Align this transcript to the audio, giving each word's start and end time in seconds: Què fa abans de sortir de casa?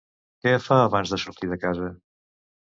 Què 0.45 0.53
fa 0.67 0.77
abans 0.85 1.11
de 1.17 1.19
sortir 1.25 1.51
de 1.53 1.59
casa? 1.67 1.91